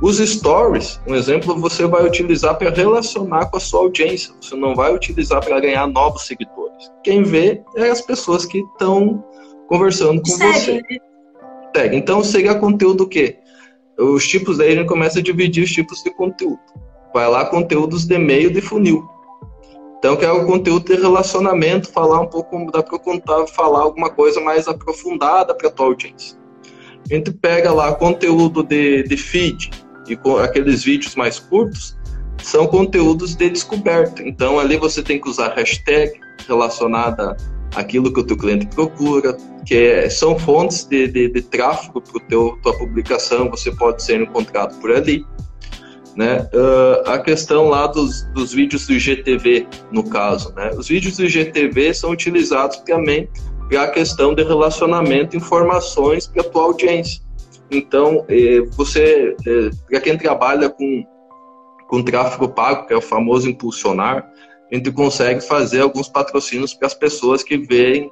Os 0.00 0.18
stories, 0.18 1.00
um 1.06 1.14
exemplo, 1.14 1.58
você 1.58 1.86
vai 1.86 2.04
utilizar 2.04 2.56
para 2.56 2.70
relacionar 2.70 3.46
com 3.46 3.56
a 3.56 3.60
sua 3.60 3.80
audiência, 3.80 4.32
você 4.40 4.54
não 4.54 4.74
vai 4.74 4.94
utilizar 4.94 5.44
para 5.44 5.58
ganhar 5.58 5.86
novos 5.88 6.26
seguidores. 6.26 6.92
Quem 7.02 7.22
vê 7.22 7.62
é 7.74 7.90
as 7.90 8.02
pessoas 8.02 8.44
que 8.44 8.58
estão 8.58 9.24
conversando 9.68 10.22
com 10.22 10.30
você. 10.30 10.80
Segue. 11.74 11.96
Então, 11.96 12.22
seria 12.22 12.54
conteúdo 12.54 13.04
o 13.04 13.08
quê? 13.08 13.38
Os 13.98 14.28
tipos 14.28 14.58
daí 14.58 14.72
a 14.72 14.76
gente 14.76 14.86
começa 14.86 15.18
a 15.18 15.22
dividir 15.22 15.64
os 15.64 15.72
tipos 15.72 16.02
de 16.02 16.10
conteúdo. 16.10 16.60
Vai 17.12 17.28
lá, 17.28 17.46
conteúdos 17.46 18.04
de 18.04 18.18
meio 18.18 18.52
de 18.52 18.60
funil. 18.60 19.08
Então, 20.06 20.16
que 20.16 20.24
é 20.24 20.30
o 20.30 20.46
conteúdo 20.46 20.94
de 20.94 21.02
relacionamento, 21.02 21.90
falar 21.90 22.20
um 22.20 22.28
pouco, 22.28 22.70
dá 22.70 22.80
para 22.80 22.96
contar, 22.96 23.44
falar 23.48 23.80
alguma 23.80 24.08
coisa 24.08 24.40
mais 24.40 24.68
aprofundada 24.68 25.52
para 25.52 25.66
a 25.66 25.70
tua 25.72 25.86
audiência. 25.86 26.38
A 27.10 27.12
gente 27.12 27.32
pega 27.32 27.72
lá 27.72 27.92
conteúdo 27.92 28.62
de, 28.62 29.02
de 29.02 29.16
feed 29.16 29.68
e 30.08 30.16
aqueles 30.44 30.84
vídeos 30.84 31.16
mais 31.16 31.40
curtos, 31.40 31.98
são 32.40 32.68
conteúdos 32.68 33.34
de 33.34 33.50
descoberta. 33.50 34.22
Então 34.22 34.60
ali 34.60 34.76
você 34.76 35.02
tem 35.02 35.20
que 35.20 35.28
usar 35.28 35.52
hashtag 35.56 36.12
relacionada 36.46 37.36
àquilo 37.74 38.12
que 38.12 38.20
o 38.20 38.24
teu 38.24 38.36
cliente 38.36 38.68
procura, 38.68 39.36
que 39.66 39.74
é, 39.74 40.08
são 40.08 40.38
fontes 40.38 40.84
de, 40.84 41.08
de, 41.08 41.28
de 41.30 41.42
tráfego 41.42 42.00
para 42.00 42.20
teu 42.28 42.56
tua 42.62 42.78
publicação, 42.78 43.50
você 43.50 43.72
pode 43.72 44.04
ser 44.04 44.20
encontrado 44.20 44.80
por 44.80 44.92
ali. 44.92 45.26
Né? 46.16 46.48
Uh, 46.54 47.10
a 47.10 47.18
questão 47.18 47.68
lá 47.68 47.86
dos, 47.86 48.22
dos 48.32 48.52
vídeos 48.52 48.86
do 48.86 48.94
IGTV, 48.94 49.68
no 49.92 50.08
caso. 50.08 50.52
Né? 50.54 50.70
Os 50.70 50.88
vídeos 50.88 51.16
do 51.18 51.24
IGTV 51.24 51.92
são 51.92 52.10
utilizados 52.10 52.78
também 52.78 53.28
para 53.68 53.82
a 53.82 53.88
questão 53.88 54.34
de 54.34 54.42
relacionamento, 54.42 55.36
informações 55.36 56.26
para 56.26 56.42
a 56.42 56.44
tua 56.44 56.62
audiência. 56.62 57.20
Então, 57.70 58.24
eh, 58.28 58.60
você, 58.76 59.36
eh, 59.46 59.70
para 59.90 60.00
quem 60.00 60.16
trabalha 60.16 60.70
com, 60.70 61.04
com 61.88 62.02
tráfego 62.02 62.48
pago, 62.48 62.86
que 62.86 62.94
é 62.94 62.96
o 62.96 63.00
famoso 63.00 63.48
impulsionar, 63.48 64.24
a 64.70 64.74
gente 64.74 64.90
consegue 64.92 65.40
fazer 65.40 65.80
alguns 65.80 66.08
patrocínios 66.08 66.74
para 66.74 66.86
as 66.86 66.94
pessoas 66.94 67.42
que 67.42 67.58
veem 67.58 68.10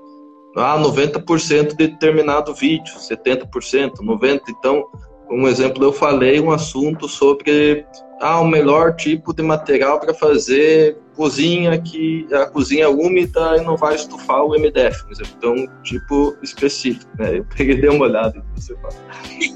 ah, 0.57 0.79
90% 0.79 1.69
de 1.69 1.89
determinado 1.89 2.55
vídeo, 2.55 2.95
70%, 2.95 3.95
90%. 4.01 4.41
Então, 4.49 4.85
um 5.31 5.49
exemplo, 5.49 5.85
eu 5.85 5.93
falei 5.93 6.41
um 6.41 6.51
assunto 6.51 7.09
sobre 7.09 7.85
ah, 8.21 8.41
o 8.41 8.47
melhor 8.47 8.95
tipo 8.95 9.33
de 9.33 9.43
material 9.43 9.99
para 9.99 10.15
fazer 10.15 10.97
cozinha 11.15 11.81
que 11.81 12.27
a 12.33 12.47
cozinha 12.47 12.89
úmida 12.89 13.57
e 13.57 13.61
não 13.63 13.77
vai 13.77 13.95
estufar 13.95 14.45
o 14.45 14.51
MDF. 14.51 15.05
Então, 15.37 15.55
tipo 15.83 16.37
específico, 16.43 17.11
né? 17.19 17.39
Eu 17.39 17.45
peguei 17.57 17.81
dei 17.81 17.91
uma 17.91 18.05
olhada. 18.05 18.45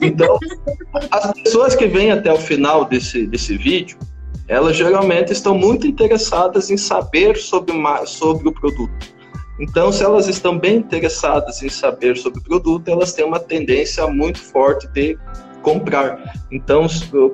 Então, 0.01 0.39
as 1.11 1.33
pessoas 1.33 1.75
que 1.75 1.87
vêm 1.87 2.13
até 2.13 2.33
o 2.33 2.39
final 2.39 2.85
desse, 2.85 3.27
desse 3.27 3.57
vídeo, 3.57 3.99
elas 4.47 4.77
geralmente 4.77 5.33
estão 5.33 5.57
muito 5.57 5.87
interessadas 5.87 6.71
em 6.71 6.77
saber 6.77 7.37
sobre, 7.37 7.75
sobre 8.07 8.49
o 8.49 8.53
produto. 8.53 9.19
Então, 9.61 9.91
se 9.91 10.05
elas 10.05 10.29
estão 10.29 10.57
bem 10.57 10.77
interessadas 10.77 11.63
em 11.63 11.69
saber 11.69 12.17
sobre 12.17 12.39
o 12.39 12.43
produto, 12.43 12.89
elas 12.89 13.13
têm 13.13 13.25
uma 13.25 13.41
tendência 13.41 14.07
muito 14.07 14.39
forte 14.39 14.87
de 14.89 15.19
comprar. 15.69 16.35
Então, 16.51 16.87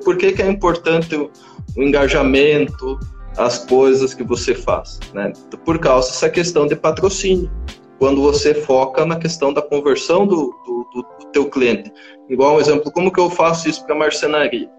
por 0.03 0.17
que, 0.17 0.33
que 0.33 0.41
é 0.41 0.49
importante 0.49 1.15
o, 1.15 1.31
o 1.77 1.83
engajamento, 1.83 2.99
as 3.37 3.59
coisas 3.65 4.13
que 4.13 4.23
você 4.23 4.53
faz? 4.53 4.99
Né? 5.13 5.31
Por 5.63 5.79
causa 5.79 6.09
dessa 6.09 6.29
questão 6.29 6.67
de 6.67 6.75
patrocínio. 6.75 7.49
Quando 7.97 8.21
você 8.21 8.53
foca 8.53 9.05
na 9.05 9.17
questão 9.17 9.53
da 9.53 9.61
conversão 9.61 10.27
do, 10.27 10.53
do, 10.65 10.87
do, 10.93 11.01
do 11.19 11.31
teu 11.31 11.49
cliente. 11.49 11.91
Igual 12.29 12.55
um 12.55 12.59
exemplo, 12.59 12.91
como 12.91 13.11
que 13.11 13.19
eu 13.19 13.29
faço 13.29 13.69
isso 13.69 13.85
para 13.85 13.95
marcenaria? 13.95 14.69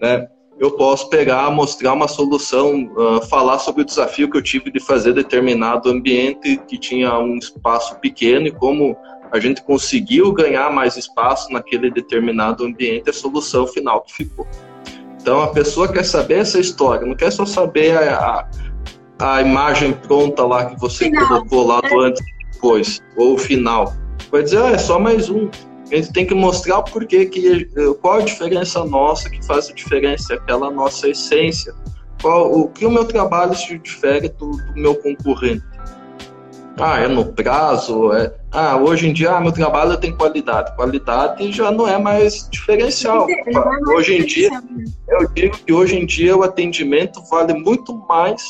Né? 0.00 0.26
Eu 0.58 0.70
posso 0.70 1.10
pegar, 1.10 1.50
mostrar 1.50 1.92
uma 1.92 2.08
solução, 2.08 2.90
uh, 2.96 3.20
falar 3.26 3.58
sobre 3.58 3.82
o 3.82 3.84
desafio 3.84 4.30
que 4.30 4.38
eu 4.38 4.42
tive 4.42 4.70
de 4.70 4.80
fazer 4.80 5.12
determinado 5.12 5.90
ambiente 5.90 6.56
que 6.66 6.78
tinha 6.78 7.18
um 7.18 7.36
espaço 7.36 8.00
pequeno 8.00 8.46
e 8.46 8.50
como 8.50 8.96
a 9.32 9.40
gente 9.40 9.62
conseguiu 9.62 10.32
ganhar 10.32 10.70
mais 10.70 10.96
espaço 10.96 11.52
naquele 11.52 11.90
determinado 11.90 12.64
ambiente, 12.64 13.10
a 13.10 13.12
solução 13.12 13.66
final 13.66 14.02
que 14.02 14.12
ficou. 14.12 14.46
Então 15.20 15.42
a 15.42 15.48
pessoa 15.48 15.92
quer 15.92 16.04
saber 16.04 16.38
essa 16.38 16.58
história, 16.58 17.06
não 17.06 17.16
quer 17.16 17.32
só 17.32 17.44
saber 17.44 17.96
a, 17.96 18.46
a, 19.18 19.34
a 19.36 19.42
imagem 19.42 19.92
pronta 19.92 20.44
lá 20.44 20.66
que 20.66 20.80
você 20.80 21.06
final. 21.06 21.26
colocou 21.26 21.66
lá 21.66 21.80
do 21.80 22.00
antes 22.00 22.22
e 22.22 22.52
depois, 22.52 23.00
ou 23.16 23.34
o 23.34 23.38
final. 23.38 23.92
Vai 24.30 24.42
dizer, 24.42 24.62
ah, 24.62 24.70
é 24.70 24.78
só 24.78 24.98
mais 24.98 25.28
um. 25.28 25.48
A 25.90 25.96
gente 25.96 26.12
tem 26.12 26.26
que 26.26 26.34
mostrar 26.34 26.78
o 26.78 26.84
porquê, 26.84 27.26
que, 27.26 27.64
qual 28.00 28.18
a 28.18 28.22
diferença 28.22 28.84
nossa 28.84 29.30
que 29.30 29.44
faz 29.46 29.70
a 29.70 29.72
diferença, 29.72 30.34
aquela 30.34 30.70
nossa 30.70 31.08
essência. 31.08 31.72
Qual, 32.20 32.50
o 32.52 32.68
que 32.68 32.84
o 32.84 32.90
meu 32.90 33.04
trabalho 33.04 33.54
se 33.54 33.78
difere 33.78 34.28
do, 34.30 34.50
do 34.50 34.74
meu 34.74 34.94
concorrente 34.96 35.64
ah, 36.78 37.00
é 37.00 37.08
no 37.08 37.24
prazo, 37.24 38.12
é, 38.12 38.34
ah, 38.52 38.76
hoje 38.76 39.08
em 39.08 39.12
dia 39.12 39.32
ah, 39.32 39.40
meu 39.40 39.52
trabalho 39.52 39.96
tem 39.96 40.14
qualidade. 40.14 40.76
Qualidade 40.76 41.50
já 41.50 41.70
não 41.70 41.88
é 41.88 41.98
mais 41.98 42.48
diferencial. 42.50 43.26
É 43.28 43.50
mais 43.50 43.88
hoje 43.88 44.18
em 44.18 44.24
dia, 44.24 44.50
né? 44.50 44.84
eu 45.08 45.28
digo 45.30 45.56
que 45.56 45.72
hoje 45.72 45.96
em 45.96 46.04
dia 46.04 46.36
o 46.36 46.42
atendimento 46.42 47.22
vale 47.30 47.54
muito 47.54 47.94
mais 48.06 48.42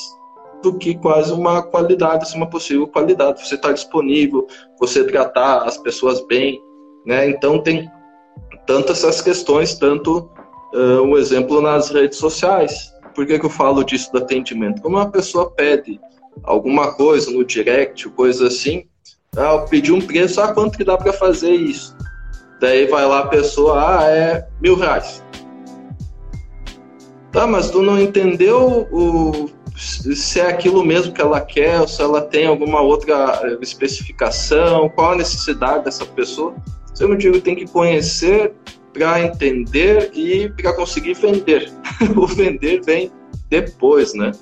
do 0.62 0.76
que 0.76 0.96
quase 0.96 1.32
uma 1.32 1.62
qualidade, 1.62 2.34
uma 2.34 2.50
possível 2.50 2.88
qualidade. 2.88 3.46
Você 3.46 3.54
está 3.54 3.72
disponível, 3.72 4.46
você 4.80 5.04
tratar 5.04 5.62
as 5.62 5.76
pessoas 5.76 6.20
bem, 6.26 6.60
né? 7.06 7.28
Então 7.28 7.62
tem 7.62 7.88
tanto 8.66 8.90
essas 8.90 9.20
questões, 9.22 9.74
tanto 9.78 10.28
uh, 10.74 11.02
um 11.02 11.16
exemplo 11.16 11.60
nas 11.60 11.90
redes 11.90 12.18
sociais. 12.18 12.92
Por 13.14 13.24
que, 13.24 13.38
que 13.38 13.46
eu 13.46 13.50
falo 13.50 13.84
disso 13.84 14.10
do 14.10 14.18
atendimento? 14.18 14.82
Como 14.82 14.96
uma 14.96 15.10
pessoa 15.10 15.50
pede 15.52 16.00
alguma 16.42 16.92
coisa 16.92 17.30
no 17.30 17.44
direct, 17.44 18.08
coisa 18.10 18.48
assim, 18.48 18.86
ah, 19.36 19.54
eu 19.54 19.64
pedi 19.66 19.92
um 19.92 20.00
preço, 20.00 20.40
ah, 20.40 20.52
quanto 20.52 20.78
que 20.78 20.84
dá 20.84 20.96
para 20.96 21.12
fazer 21.12 21.52
isso? 21.52 21.96
Daí 22.60 22.86
vai 22.86 23.06
lá 23.06 23.20
a 23.20 23.26
pessoa, 23.26 24.00
ah, 24.00 24.10
é 24.10 24.46
mil 24.60 24.76
reais. 24.76 25.22
Tá, 27.32 27.46
mas 27.46 27.70
tu 27.70 27.82
não 27.82 28.00
entendeu 28.00 28.88
o, 28.90 29.50
se 29.76 30.40
é 30.40 30.48
aquilo 30.48 30.82
mesmo 30.84 31.12
que 31.12 31.20
ela 31.20 31.40
quer, 31.40 31.80
ou 31.80 31.88
se 31.88 32.00
ela 32.00 32.22
tem 32.22 32.46
alguma 32.46 32.80
outra 32.80 33.58
especificação, 33.60 34.88
qual 34.88 35.12
a 35.12 35.16
necessidade 35.16 35.84
dessa 35.84 36.06
pessoa. 36.06 36.54
Eu 36.98 37.08
não 37.08 37.16
digo 37.16 37.38
tem 37.42 37.54
que 37.54 37.66
conhecer 37.66 38.54
para 38.92 39.20
entender 39.20 40.10
e 40.14 40.48
para 40.48 40.72
conseguir 40.72 41.12
vender. 41.14 41.70
o 42.16 42.26
vender 42.26 42.80
vem 42.82 43.12
depois, 43.50 44.14
né? 44.14 44.32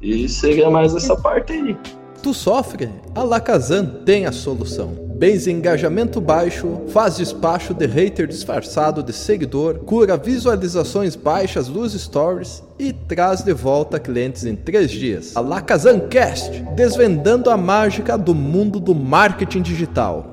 E 0.00 0.28
seria 0.28 0.70
mais 0.70 0.94
essa 0.94 1.16
parte 1.16 1.52
aí. 1.52 1.76
Tu 2.22 2.32
sofre? 2.32 2.88
A 3.14 3.22
Lacazan 3.22 3.84
tem 4.04 4.24
a 4.24 4.32
solução. 4.32 5.04
Base 5.18 5.50
engajamento 5.50 6.20
baixo, 6.20 6.80
faz 6.88 7.16
despacho 7.16 7.72
de 7.72 7.86
hater 7.86 8.26
disfarçado 8.26 9.02
de 9.02 9.12
seguidor, 9.12 9.80
cura 9.80 10.16
visualizações 10.16 11.14
baixas 11.14 11.68
dos 11.68 11.92
stories 11.92 12.62
e 12.78 12.92
traz 12.92 13.42
de 13.42 13.52
volta 13.52 14.00
clientes 14.00 14.44
em 14.44 14.56
3 14.56 14.90
dias. 14.90 15.36
A 15.36 15.40
Lacazan 15.40 16.00
Cast, 16.08 16.50
desvendando 16.74 17.48
a 17.48 17.56
mágica 17.56 18.18
do 18.18 18.34
mundo 18.34 18.80
do 18.80 18.94
marketing 18.94 19.62
digital. 19.62 20.32